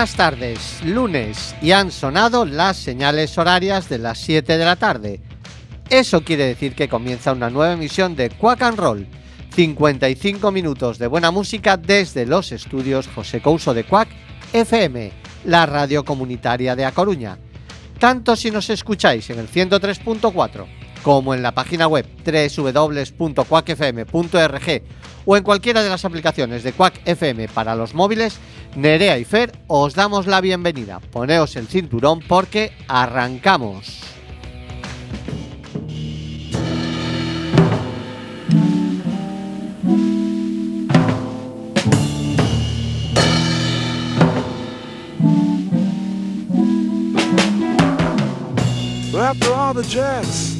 [0.00, 5.20] Buenas tardes, lunes, y han sonado las señales horarias de las 7 de la tarde.
[5.90, 9.06] Eso quiere decir que comienza una nueva emisión de Quack and Roll.
[9.54, 14.08] 55 minutos de buena música desde los estudios José Couso de Quack
[14.54, 15.12] FM,
[15.44, 17.36] la radio comunitaria de A Coruña.
[17.98, 24.82] Tanto si nos escucháis en el 103.4 como en la página web www.quackfm.org
[25.26, 28.38] o en cualquiera de las aplicaciones de Quack FM para los móviles,
[28.76, 31.00] Nerea y Fer os damos la bienvenida.
[31.00, 34.00] Poneos el cinturón porque arrancamos.
[49.30, 50.59] After all the jacks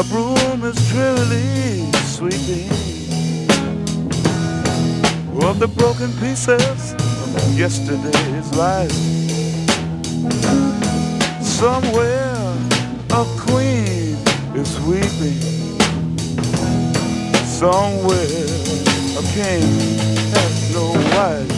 [0.00, 2.70] A broom is drearily sweeping
[5.44, 8.90] of the broken pieces of yesterday's life.
[11.42, 12.56] Somewhere
[13.10, 14.16] a queen
[14.56, 15.38] is weeping.
[17.44, 18.48] Somewhere
[19.18, 19.68] a king
[20.32, 21.52] has no wife.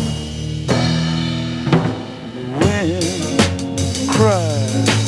[2.35, 5.02] The wind cries,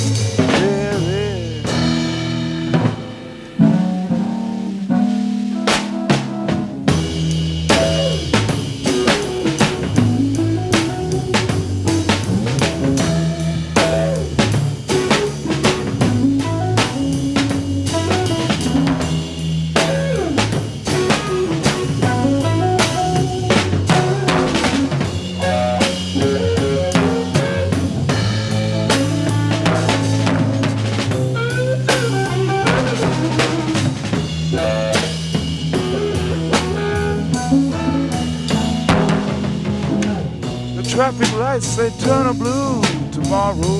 [41.54, 42.82] they turn a blue
[43.12, 43.78] tomorrow.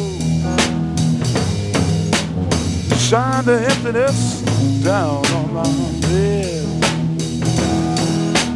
[2.97, 4.43] Shine the emptiness
[4.85, 5.65] down on my
[6.03, 6.67] bed.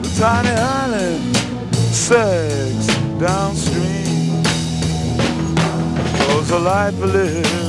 [0.05, 1.37] The tiny island
[1.93, 2.87] sags
[3.19, 4.45] downstream.
[6.19, 7.68] Cause the life we live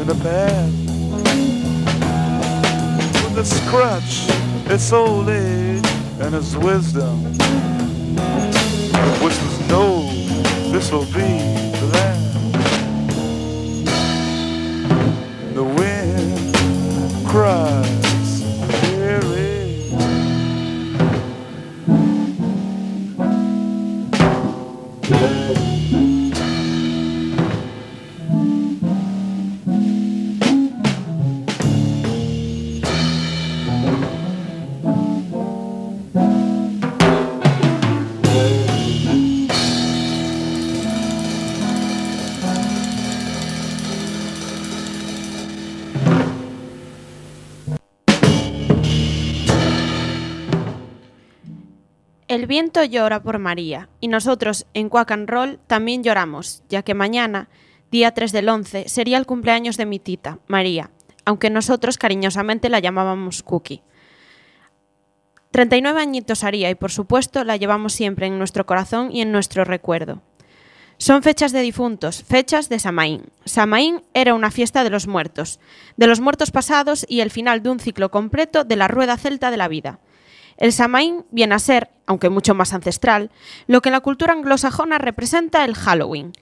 [0.00, 0.74] in the past?
[3.24, 4.26] With its scratch,
[4.70, 5.86] its old age,
[6.20, 7.24] and its wisdom,
[9.22, 10.10] which was no,
[10.72, 11.30] this will be
[11.80, 12.20] the last.
[15.54, 17.79] The wind cries,
[52.50, 57.48] viento llora por María y nosotros en Quack and Roll también lloramos, ya que mañana,
[57.92, 60.90] día 3 del 11, sería el cumpleaños de mi tita, María,
[61.24, 63.84] aunque nosotros cariñosamente la llamábamos Cookie.
[65.52, 69.64] 39 añitos haría y por supuesto la llevamos siempre en nuestro corazón y en nuestro
[69.64, 70.20] recuerdo.
[70.98, 73.30] Son fechas de difuntos, fechas de Samaín.
[73.44, 75.60] Samaín era una fiesta de los muertos,
[75.96, 79.52] de los muertos pasados y el final de un ciclo completo de la rueda celta
[79.52, 80.00] de la vida.
[80.60, 83.30] El Samaín viene a ser, aunque mucho más ancestral,
[83.66, 86.32] lo que en la cultura anglosajona representa el Halloween.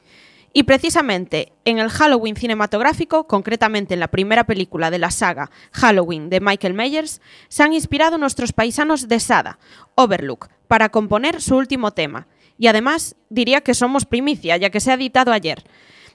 [0.53, 6.31] Y precisamente en el Halloween cinematográfico, concretamente en la primera película de la saga Halloween
[6.31, 9.61] de Michael Myers, se han inspirado nuestros paisanos de Sada,
[9.95, 12.27] Overlook, para componer su último tema.
[12.59, 15.63] Y además diría que somos primicia, ya que se ha editado ayer,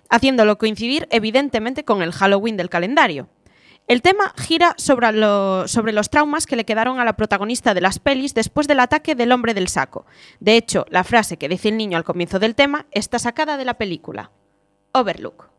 [0.09, 3.29] haciéndolo coincidir evidentemente con el Halloween del calendario.
[3.87, 7.81] El tema gira sobre, lo- sobre los traumas que le quedaron a la protagonista de
[7.81, 10.05] las pelis después del ataque del hombre del saco.
[10.39, 13.65] De hecho, la frase que dice el niño al comienzo del tema está sacada de
[13.65, 14.31] la película.
[14.93, 15.49] Overlook.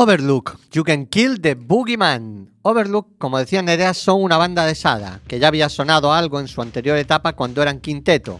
[0.00, 2.50] Overlook, You Can Kill the Boogeyman.
[2.62, 6.46] Overlook, como decía Nerea, son una banda de Sada, que ya había sonado algo en
[6.46, 8.38] su anterior etapa cuando eran quinteto.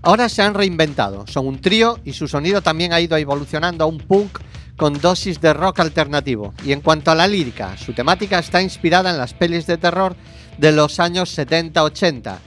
[0.00, 3.86] Ahora se han reinventado, son un trío y su sonido también ha ido evolucionando a
[3.86, 4.38] un punk
[4.78, 6.54] con dosis de rock alternativo.
[6.64, 10.16] Y en cuanto a la lírica, su temática está inspirada en las pelis de terror
[10.56, 12.38] de los años 70-80.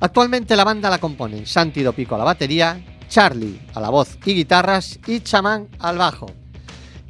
[0.00, 4.32] Actualmente la banda la componen Santi Dopico a la batería, Charlie a la voz y
[4.32, 6.40] guitarras y Chamán al bajo.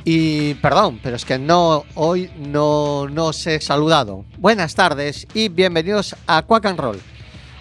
[0.04, 4.24] Y perdón, pero es que no hoy no, no os he saludado.
[4.38, 7.00] Buenas tardes y bienvenidos a Quack and Roll.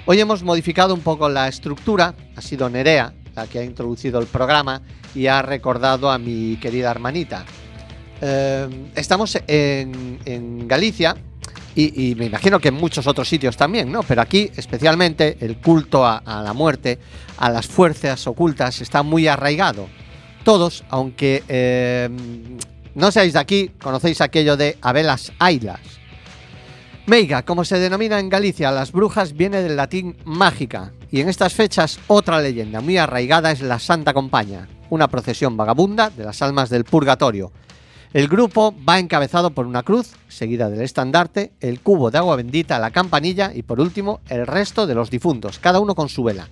[0.05, 4.25] Hoy hemos modificado un poco la estructura, ha sido Nerea la que ha introducido el
[4.25, 4.81] programa
[5.13, 7.45] y ha recordado a mi querida hermanita.
[8.21, 11.15] Eh, estamos en, Galicia
[11.75, 14.03] y, me imagino que en muchos otros sitios también, ¿no?
[14.03, 16.99] Pero aquí especialmente el culto a la muerte,
[17.37, 19.87] a las fuerzas ocultas está muy arraigado
[20.43, 22.09] todos, aunque eh,
[22.95, 25.79] no seáis de aquí, conocéis aquello de Abelas Ailas.
[27.05, 31.53] Meiga, como se denomina en Galicia, las brujas viene del latín mágica, y en estas
[31.53, 36.69] fechas otra leyenda muy arraigada es la Santa Compaña, una procesión vagabunda de las almas
[36.69, 37.51] del purgatorio.
[38.13, 42.79] El grupo va encabezado por una cruz, seguida del estandarte, el cubo de agua bendita,
[42.79, 46.47] la campanilla y por último el resto de los difuntos, cada uno con su vela.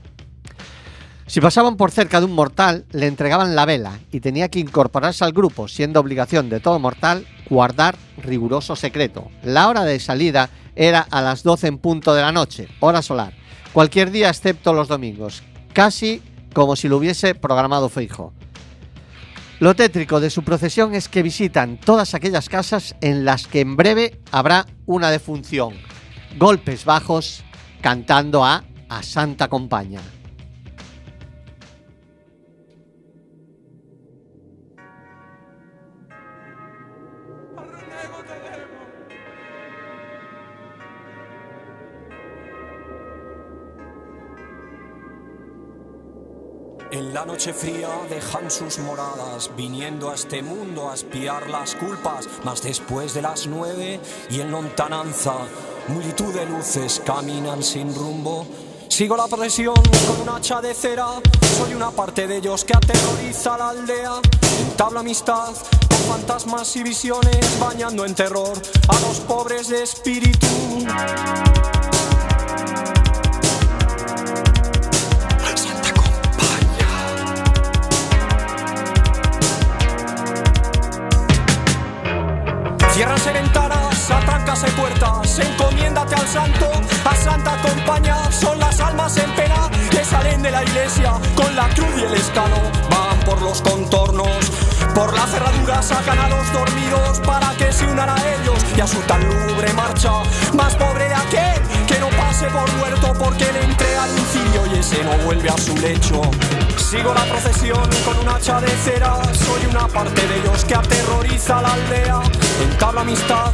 [1.27, 5.25] Si pasaban por cerca de un mortal, le entregaban la vela y tenía que incorporarse
[5.25, 9.29] al grupo, siendo obligación de todo mortal guardar riguroso secreto.
[9.43, 13.33] La hora de salida era a las 12 en punto de la noche, hora solar,
[13.73, 15.43] cualquier día excepto los domingos,
[15.73, 16.21] casi
[16.53, 18.31] como si lo hubiese programado fijo.
[19.59, 23.75] Lo tétrico de su procesión es que visitan todas aquellas casas en las que en
[23.75, 25.73] breve habrá una defunción.
[26.37, 27.43] Golpes bajos
[27.81, 29.99] cantando a a Santa Compaña.
[46.97, 52.27] En la noche fría dejan sus moradas, viniendo a este mundo a espiar las culpas,
[52.43, 53.99] mas después de las nueve
[54.31, 55.35] y en lontananza,
[55.89, 58.47] multitud de luces caminan sin rumbo.
[58.87, 59.75] Sigo la procesión
[60.07, 61.21] con un hacha de cera,
[61.55, 64.13] soy una parte de ellos que aterroriza la aldea.
[64.71, 65.53] Entablo amistad
[65.87, 70.47] con fantasmas y visiones, bañando en terror a los pobres de espíritu.
[86.39, 88.17] A Santa Compañía.
[88.31, 92.13] Son las almas en pena que salen de la iglesia con la cruz y el
[92.13, 92.55] escano.
[92.89, 94.51] Van por los contornos,
[94.93, 98.87] por la cerradura sacan a los dormidos para que se unan a ellos y a
[98.87, 100.11] su tan lubre marcha.
[100.53, 104.79] Más pobre de aquel que no pase por muerto porque le entrega al incidio y
[104.79, 106.21] ese no vuelve a su lecho.
[106.77, 111.61] Sigo la procesión con un hacha de cera, soy una parte de ellos que aterroriza
[111.61, 112.21] la aldea.
[112.61, 113.51] Entablo amistad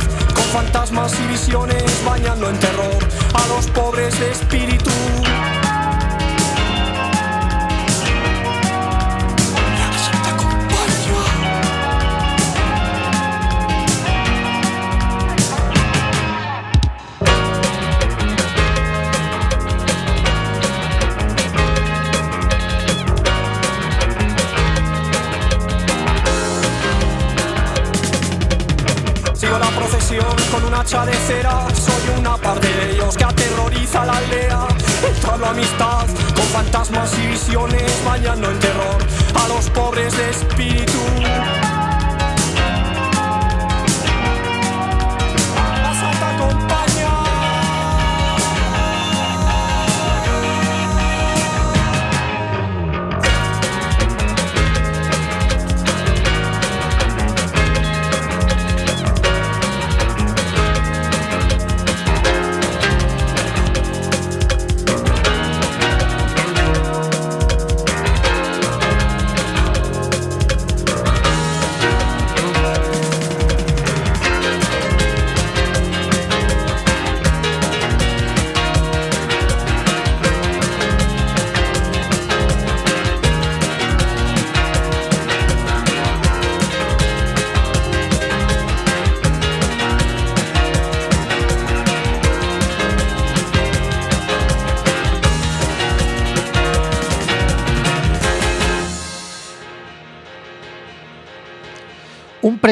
[0.53, 4.91] fantasmas y visiones, bañando en terror a los pobres de espíritu.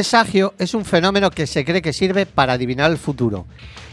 [0.02, 3.46] Presagio es un fenómeno que se cree que sirve para adivinar el futuro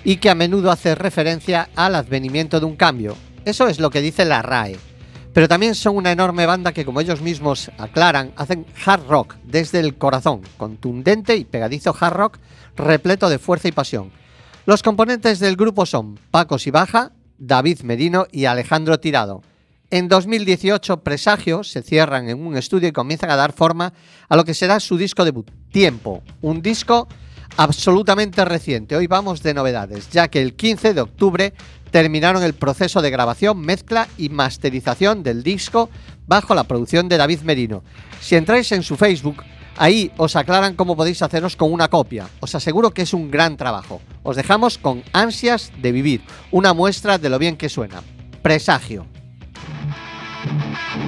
[0.05, 3.15] y que a menudo hace referencia al advenimiento de un cambio.
[3.45, 4.79] Eso es lo que dice la RAE.
[5.35, 9.81] Pero también son una enorme banda que, como ellos mismos aclaran, hacen hard rock desde
[9.81, 12.39] el corazón, contundente y pegadizo hard rock
[12.75, 14.11] repleto de fuerza y pasión.
[14.65, 19.43] Los componentes del grupo son Paco Sibaja, David Medino y Alejandro Tirado.
[19.91, 23.95] En 2018, Presagio se cierran en un estudio y comienzan a dar forma
[24.29, 27.09] a lo que será su disco debut, Tiempo, un disco
[27.57, 28.97] absolutamente reciente.
[28.97, 31.55] Hoy vamos de novedades, ya que el 15 de octubre
[31.91, 35.89] terminaron el proceso de grabación, mezcla y masterización del disco
[36.27, 37.83] bajo la producción de David Merino.
[38.21, 39.43] Si entráis en su Facebook,
[39.79, 42.29] ahí os aclaran cómo podéis haceros con una copia.
[42.41, 44.03] Os aseguro que es un gran trabajo.
[44.23, 48.03] Os dejamos con ansias de vivir, una muestra de lo bien que suena.
[48.43, 49.07] Presagio.
[50.45, 51.08] Thank you.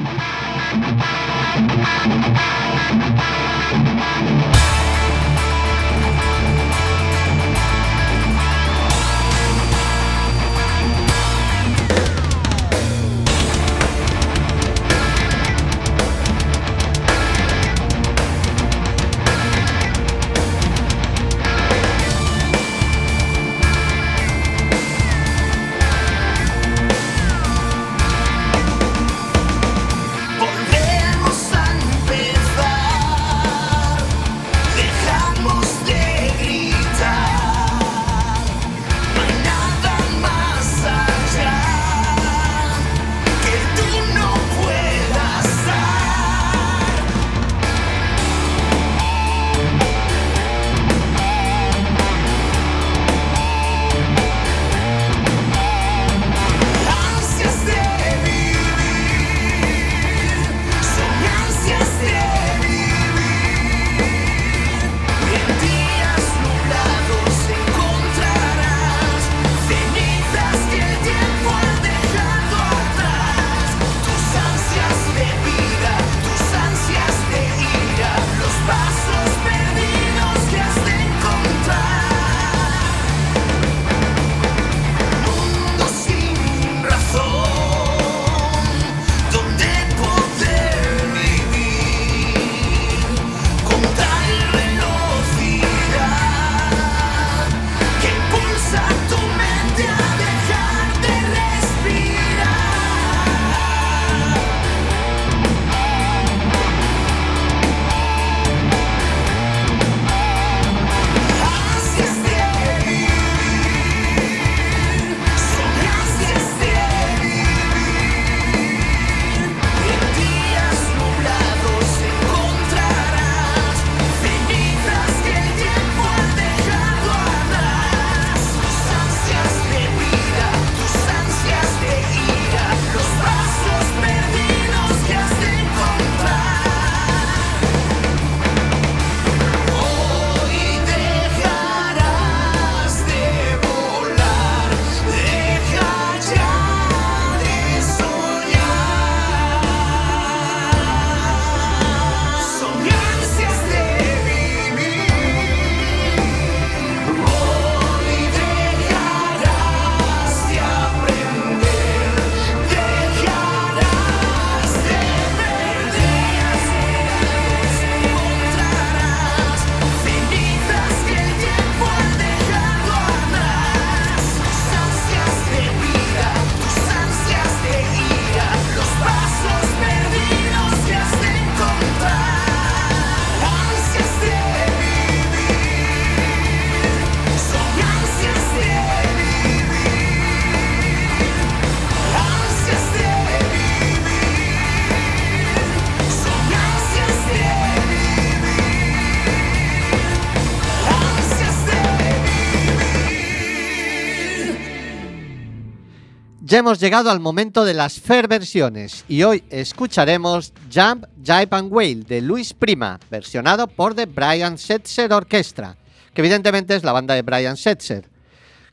[206.50, 211.72] Ya hemos llegado al momento de las fair versiones y hoy escucharemos Jump, Jive and
[211.72, 215.76] Wail de Luis Prima, versionado por The Brian Setzer Orchestra,
[216.12, 218.10] que evidentemente es la banda de Brian Setzer,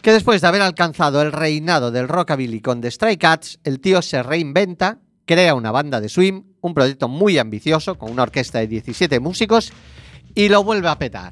[0.02, 4.02] que después de haber alcanzado el reinado del rockabilly con The Stray Cats, el tío
[4.02, 8.66] se reinventa, crea una banda de swing, un proyecto muy ambicioso con una orquesta de
[8.66, 9.72] 17 músicos
[10.34, 11.32] y lo vuelve a petar.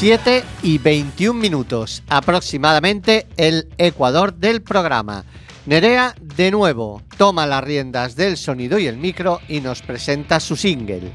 [0.00, 5.26] 7 y 21 minutos aproximadamente el Ecuador del programa.
[5.66, 10.56] Nerea de nuevo toma las riendas del sonido y el micro y nos presenta su
[10.56, 11.12] single.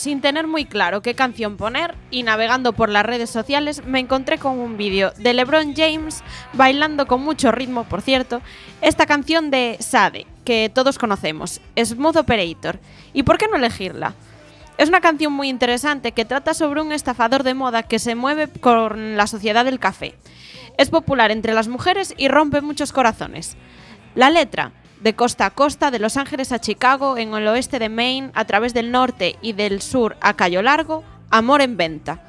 [0.00, 4.38] Sin tener muy claro qué canción poner y navegando por las redes sociales, me encontré
[4.38, 8.40] con un vídeo de LeBron James bailando con mucho ritmo, por cierto,
[8.80, 12.80] esta canción de Sade, que todos conocemos, Smooth Operator.
[13.12, 14.14] ¿Y por qué no elegirla?
[14.78, 18.48] Es una canción muy interesante que trata sobre un estafador de moda que se mueve
[18.48, 20.14] con la sociedad del café.
[20.78, 23.58] Es popular entre las mujeres y rompe muchos corazones.
[24.14, 27.88] La letra, de costa a costa, de Los Ángeles a Chicago, en el oeste de
[27.88, 32.22] Maine, a través del norte y del sur a Cayo Largo, amor en venta.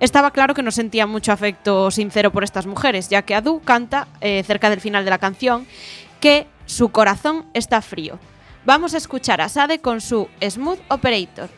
[0.00, 4.06] Estaba claro que no sentía mucho afecto sincero por estas mujeres, ya que Adu canta,
[4.20, 5.66] eh, cerca del final de la canción,
[6.20, 8.18] que su corazón está frío.
[8.64, 11.48] Vamos a escuchar a Sade con su Smooth Operator.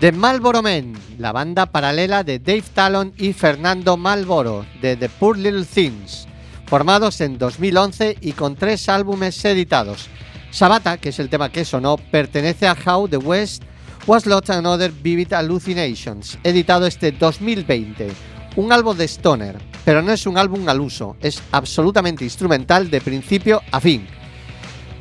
[0.00, 5.36] The Marlboro Men, la banda paralela de Dave Talon y Fernando Malboro, de The Poor
[5.36, 6.28] Little Things,
[6.66, 10.08] formados en 2011 y con tres álbumes editados.
[10.52, 13.64] Sabata, que es el tema que sonó, pertenece a How the West
[14.06, 18.08] Was Lost and Other Vivid Hallucinations, editado este 2020.
[18.54, 23.00] Un álbum de Stoner, pero no es un álbum al uso, es absolutamente instrumental de
[23.00, 24.06] principio a fin.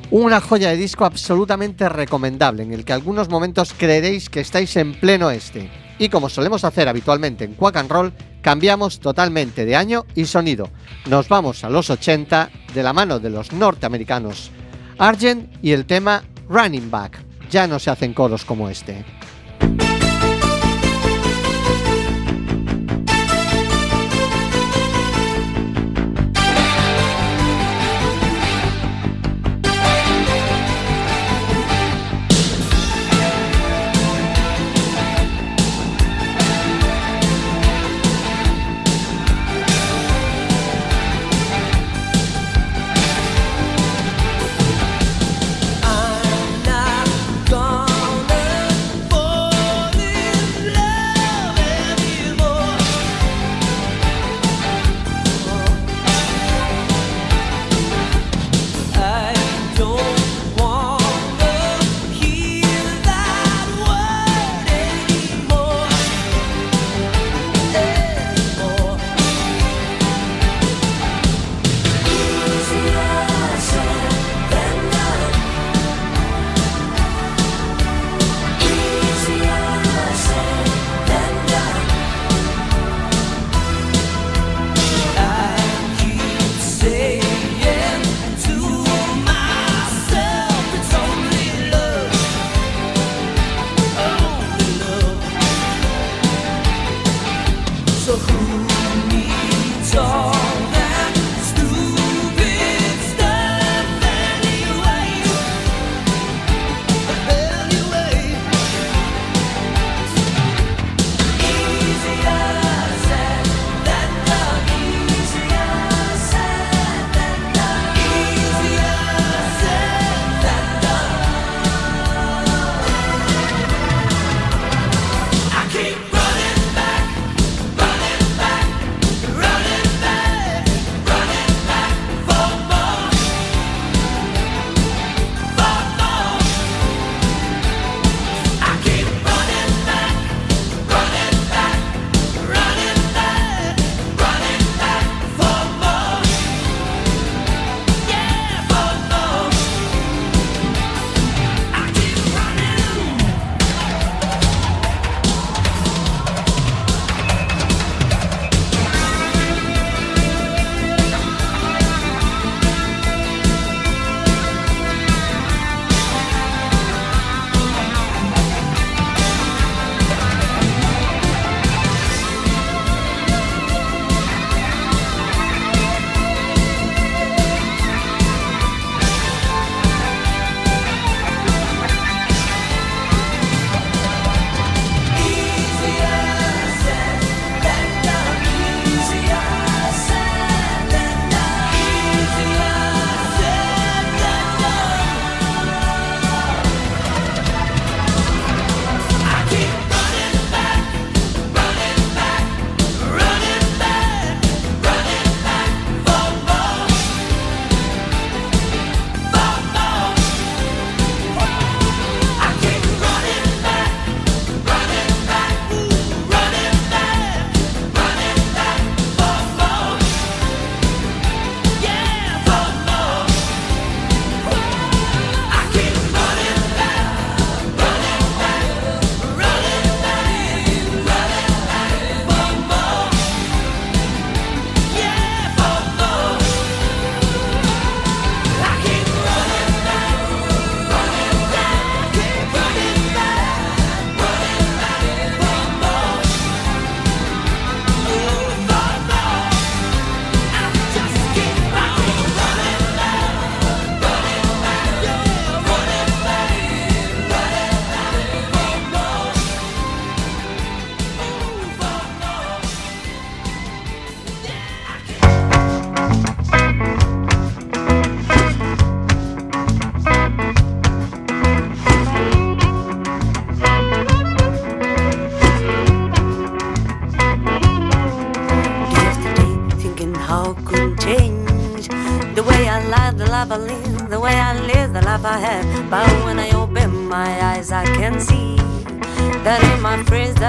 [0.09, 4.93] Una joya de disco absolutamente recomendable, en el que algunos momentos creeréis que estáis en
[4.93, 5.69] pleno este.
[5.99, 10.69] Y como solemos hacer habitualmente en Quack and Roll, cambiamos totalmente de año y sonido.
[11.07, 14.49] Nos vamos a los 80 de la mano de los norteamericanos
[14.97, 17.19] Argent y el tema Running Back.
[17.51, 19.16] Ya no se hacen coros como este.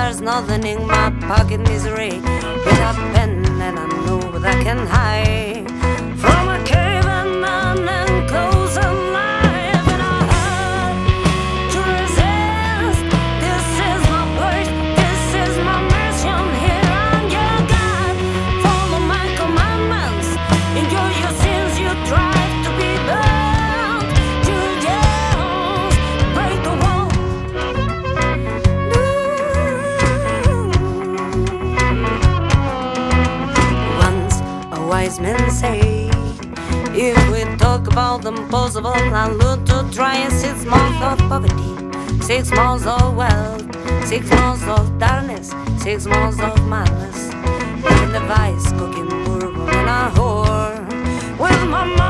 [0.09, 2.38] There's nothing in my pocket, misery.
[37.99, 43.17] About the impossible, I look to try and six months of poverty, six months of
[43.17, 47.35] wealth, six months of darkness, six months of madness.
[47.83, 50.79] Living the vice, cooking bourbon and a whore,
[51.41, 52.08] with my money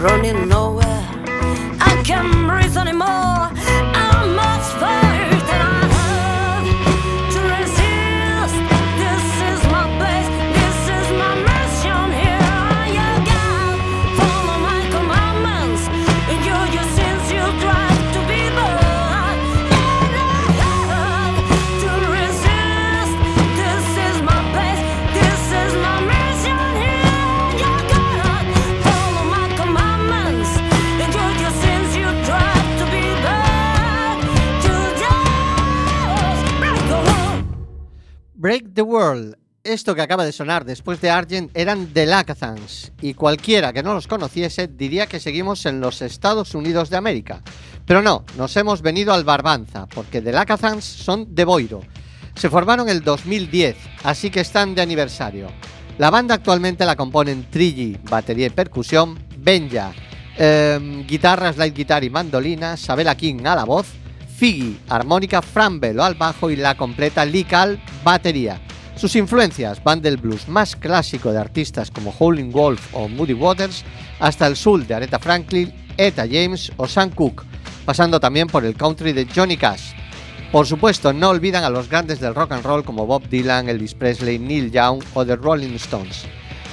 [0.00, 0.69] running nowhere.
[39.70, 43.94] Esto que acaba de sonar después de Argent eran The Lacathans, y cualquiera que no
[43.94, 47.40] los conociese diría que seguimos en los Estados Unidos de América.
[47.86, 51.82] Pero no, nos hemos venido al Barbanza, porque The Lacathans son de Boiro.
[52.34, 55.46] Se formaron el 2010, así que están de aniversario.
[55.98, 59.92] La banda actualmente la componen Trigi, batería y percusión, Benja,
[60.36, 63.86] em, guitarra, slide guitar y mandolina, Sabela King a la voz,
[64.36, 68.60] Figgy, armónica, Fran al bajo y la completa Lee Cal, batería.
[69.00, 73.82] Sus influencias van del blues más clásico de artistas como Howlin' Wolf o Moody Waters
[74.18, 77.44] hasta el soul de Aretha Franklin, Etta James o Sam Cooke,
[77.86, 79.94] pasando también por el country de Johnny Cash.
[80.52, 83.94] Por supuesto, no olvidan a los grandes del rock and roll como Bob Dylan, Elvis
[83.94, 86.26] Presley, Neil Young o The Rolling Stones.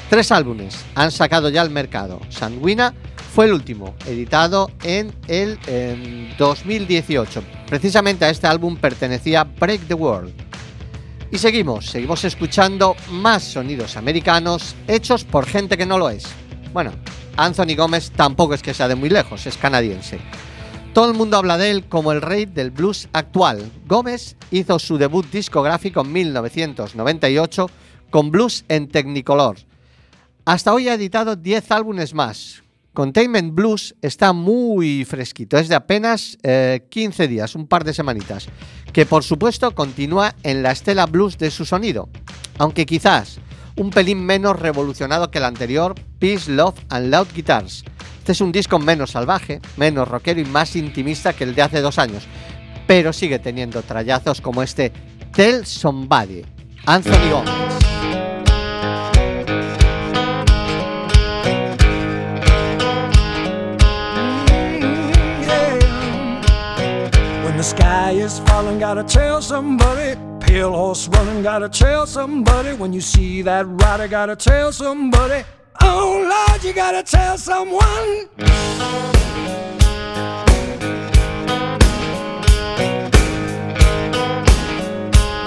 [0.09, 2.19] Tres álbumes han sacado ya al mercado.
[2.28, 2.93] Sanguina
[3.34, 7.41] fue el último, editado en el em, 2018.
[7.69, 10.46] Precisamente a este álbum pertenecía Break the World.
[11.30, 16.25] Y seguimos, seguimos escuchando más sonidos americanos hechos por gente que no lo es.
[16.71, 16.91] Bueno,
[17.36, 20.19] Anthony Gómez tampoco es que sea de muy lejos, es canadiense.
[20.93, 23.71] Todo el mundo habla de él como el rey del blues actual.
[23.86, 27.69] Gómez hizo su debut discográfico en 1998
[28.09, 29.57] con blues en Technicolor.
[30.45, 32.63] Hasta hoy ha editado 10 álbumes más.
[32.97, 38.47] Containment Blues está muy fresquito, es de apenas eh, 15 días, un par de semanitas,
[38.91, 42.09] que por supuesto continúa en la estela blues de su sonido,
[42.57, 43.39] aunque quizás
[43.75, 47.83] un pelín menos revolucionado que el anterior, Peace, Love and Loud Guitars.
[48.17, 51.81] Este es un disco menos salvaje, menos rockero y más intimista que el de hace
[51.81, 52.23] dos años,
[52.87, 54.91] pero sigue teniendo trayazos como este
[55.33, 56.43] Tell Somebody,
[56.87, 57.76] Anthony Gómez.
[67.58, 70.16] The sky is falling, gotta tell somebody.
[70.39, 72.74] Pale horse running, gotta tell somebody.
[72.74, 75.43] When you see that rider, gotta tell somebody.
[75.82, 78.30] Oh, Lord, you gotta tell someone.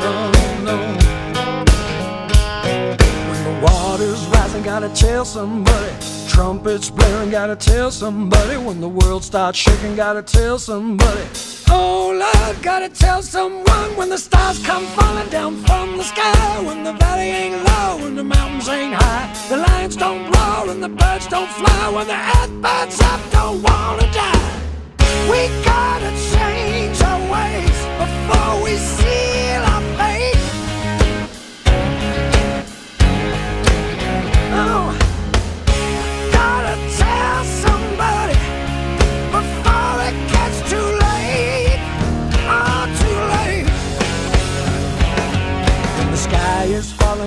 [0.03, 0.33] Oh,
[0.65, 0.77] no.
[3.31, 6.10] When the water's rising, gotta tell somebody.
[6.41, 8.57] Trumpets blaring, gotta tell somebody.
[8.57, 11.21] When the world starts shaking, gotta tell somebody.
[11.69, 13.95] Oh Lord, gotta tell someone.
[13.95, 16.63] When the stars come falling down from the sky.
[16.65, 19.29] When the valley ain't low, when the mountains ain't high.
[19.51, 21.91] The lions don't roar and the birds don't fly.
[21.95, 24.63] When the earth burns up, don't wanna die.
[25.31, 30.41] We gotta change our ways before we seal our fate.
[34.53, 34.90] Oh,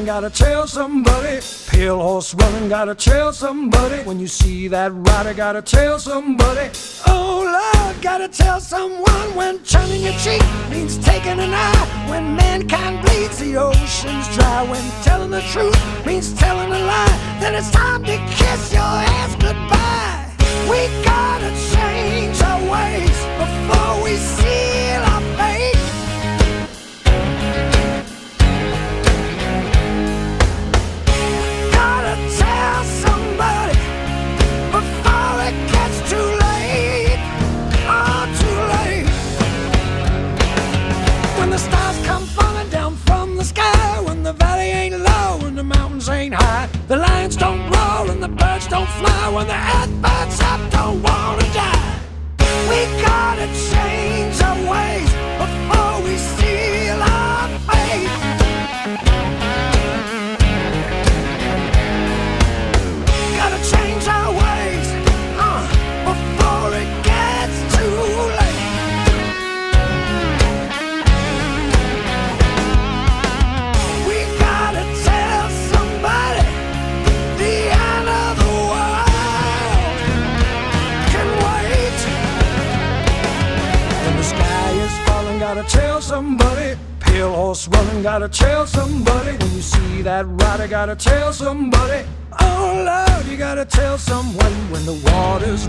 [0.02, 1.39] gotta tell somebody.
[1.68, 4.02] Pale horse running, gotta tell somebody.
[4.04, 6.70] When you see that rider, gotta tell somebody.
[7.08, 9.36] Oh Lord, gotta tell someone.
[9.36, 12.08] When turning your cheek means taking an eye.
[12.10, 14.64] When mankind bleeds, the ocean's dry.
[14.70, 19.36] When telling the truth means telling a lie, then it's time to kiss your ass
[19.36, 20.26] goodbye.
[20.70, 24.83] We gotta change our ways before we seal
[46.88, 51.02] the lions don't roar and the birds don't fly, when the earth burns up, don't
[51.02, 52.00] wanna die.
[52.70, 55.12] We gotta change our ways
[94.86, 95.67] the water's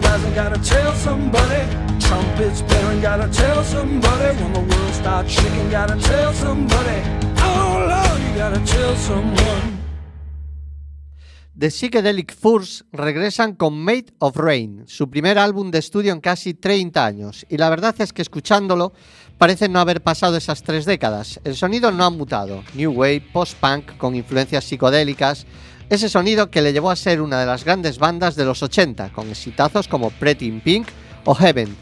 [11.71, 17.05] Psychedelic Furs regresan con Made of Rain, su primer álbum de estudio en casi 30
[17.05, 18.93] años, y la verdad es que escuchándolo
[19.39, 21.41] parece no haber pasado esas tres décadas.
[21.45, 25.47] El sonido no ha mutado, New Wave, post-punk con influencias psicodélicas,
[25.91, 29.13] ese sonido que le llevó a ser una de las grandes bandas de los 80,
[29.13, 30.89] con exitazos como Pretty in Pink
[31.25, 31.77] o Heaven.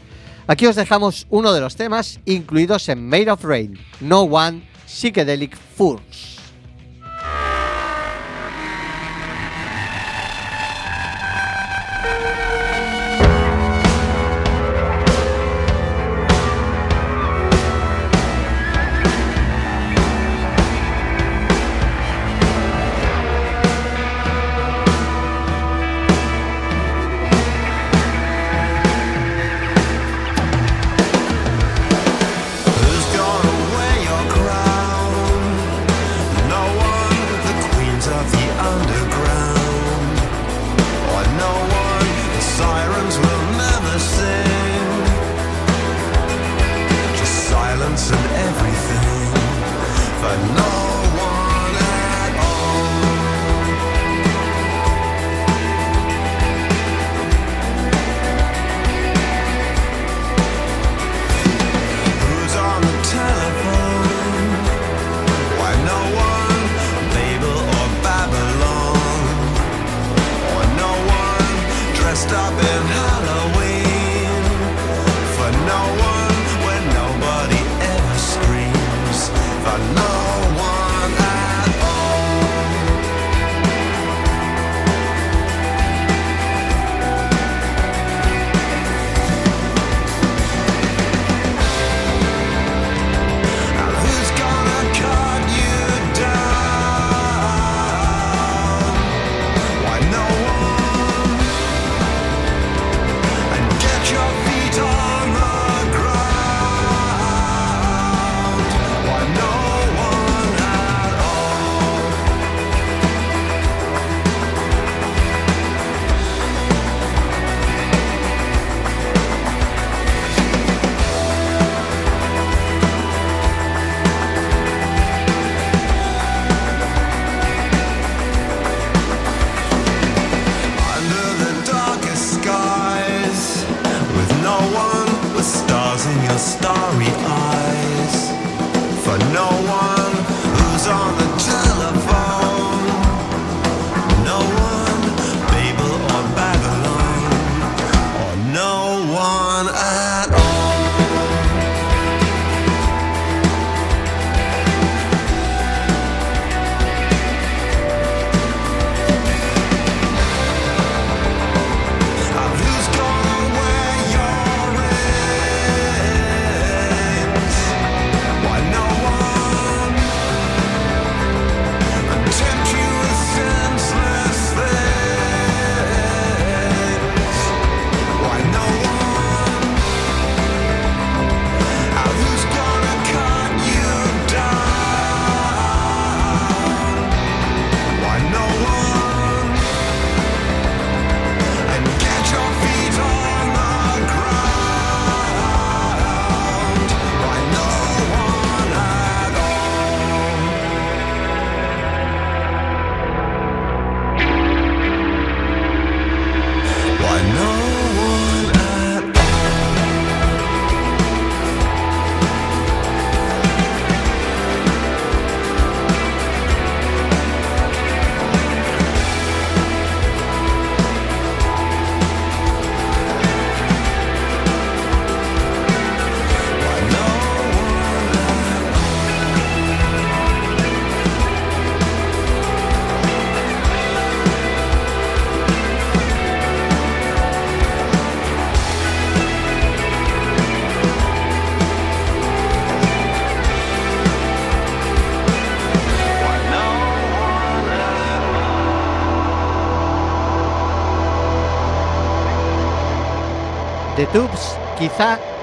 [0.47, 5.55] Aquí os dejamos uno de los temas incluidos en Made of Rain, No One Psychedelic
[5.55, 6.32] Furs.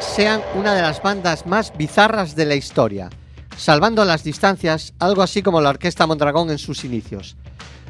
[0.01, 3.11] Sean una de las bandas más bizarras de la historia,
[3.57, 7.37] salvando las distancias, algo así como la Orquesta Mondragón en sus inicios.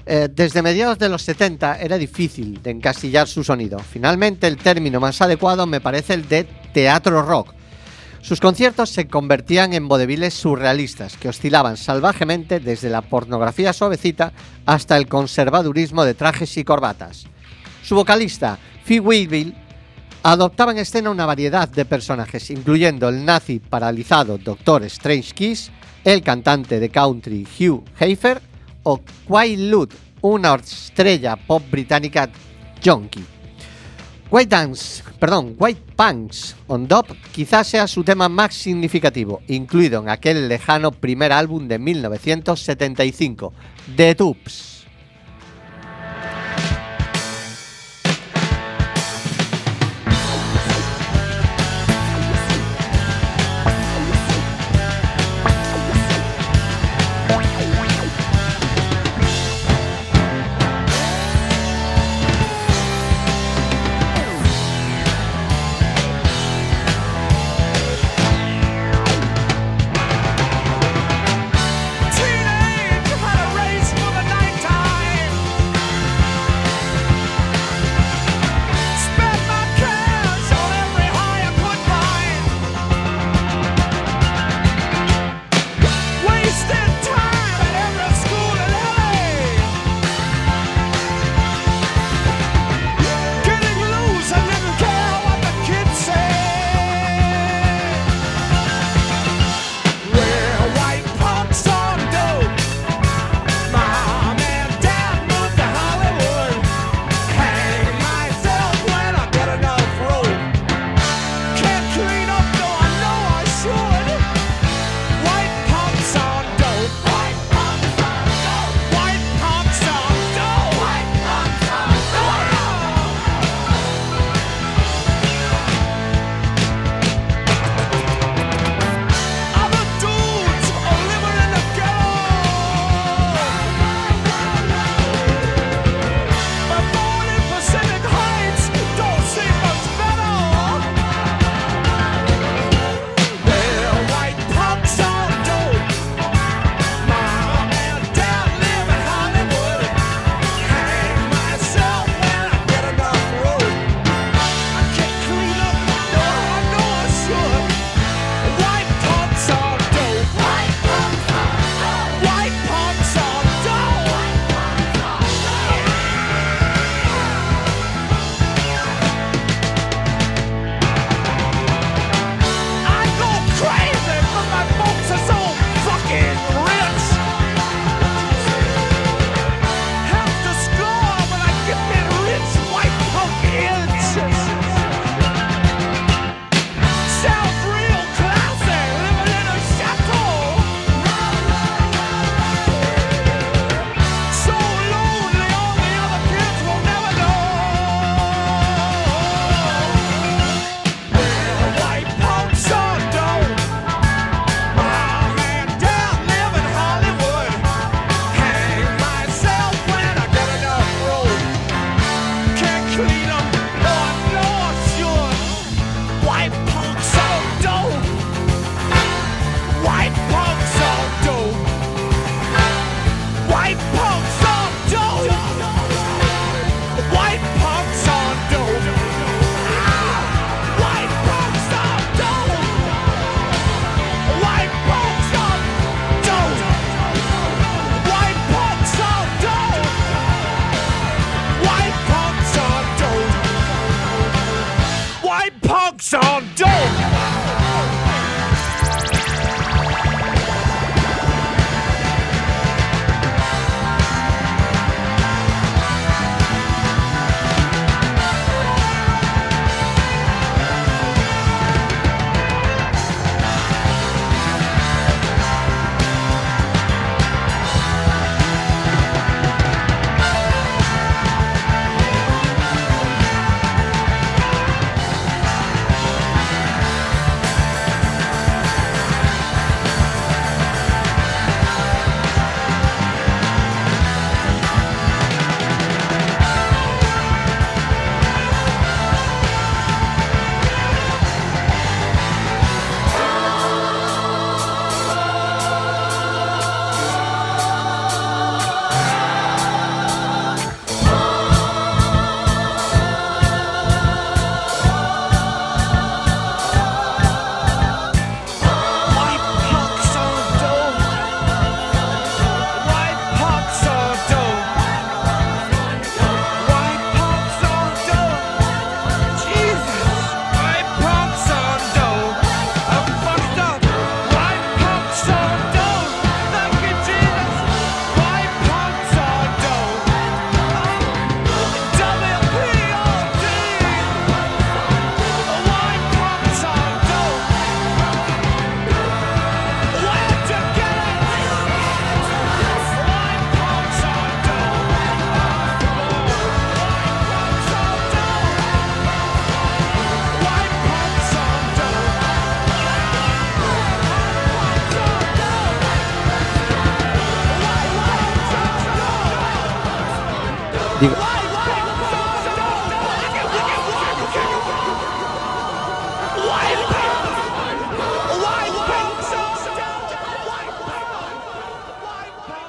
[0.06, 3.78] Eh, desde mediados de los 70 era difícil de encasillar su sonido.
[3.78, 7.54] Finalmente el término más adecuado me parece el de teatro rock.
[8.20, 14.32] Sus conciertos se convertían en vodeviles surrealistas que oscilaban salvajemente desde la pornografía suavecita
[14.66, 17.26] hasta el conservadurismo de trajes y corbatas.
[17.82, 19.54] Su vocalista, Phil Weevil,
[20.22, 24.84] adoptaba en escena una variedad de personajes, incluyendo el nazi paralizado Dr.
[24.84, 25.70] Strange Kiss,
[26.04, 28.40] el cantante de country Hugh Heifer
[28.82, 29.90] o Quay Lud,
[30.22, 32.30] una estrella pop británica
[32.84, 33.24] junkie.
[34.30, 40.08] White Dance, perdón, White Punks on Dop quizás sea su tema más significativo, incluido en
[40.08, 43.52] aquel lejano primer álbum de 1975,
[43.96, 44.69] The Tubes.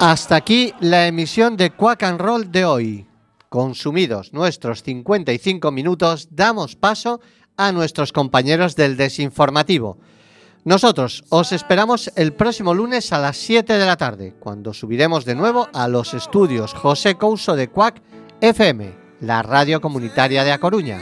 [0.04, 3.06] Hasta aquí la emisión de Quack and Roll de hoy.
[3.48, 7.20] Consumidos nuestros 55 minutos, damos paso
[7.56, 9.98] a nuestros compañeros del desinformativo.
[10.64, 15.36] Nosotros os esperamos el próximo lunes a las 7 de la tarde, cuando subiremos de
[15.36, 18.02] nuevo a los estudios José Couso de Quack
[18.40, 21.00] FM, la radio comunitaria de A Coruña.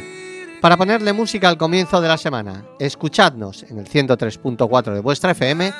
[0.60, 5.72] Para ponerle música al comienzo de la semana, escuchadnos en el 103.4 de vuestra FM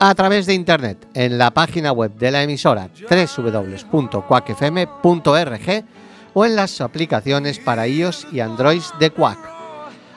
[0.00, 5.84] a través de internet en la página web de la emisora www.quackfm.org
[6.32, 9.38] o en las aplicaciones para iOS y Android de Quack.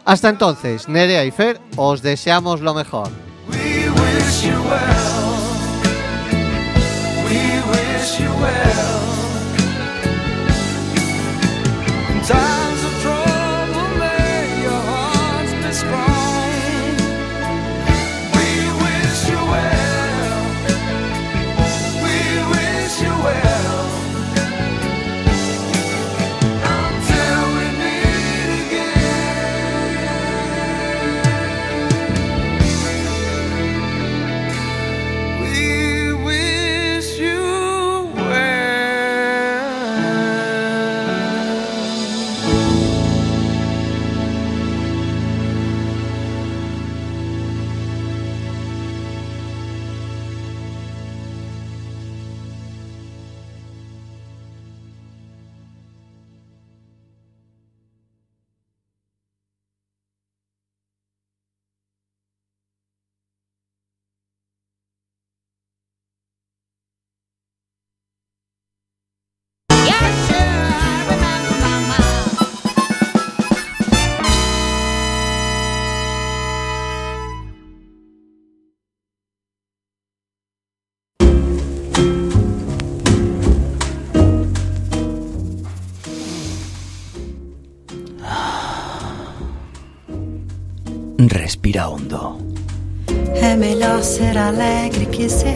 [0.05, 3.09] Hasta entonces, Nerea y Fer, os deseamos lo mejor.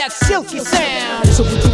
[0.09, 1.27] that silky sound.
[1.29, 1.66] So what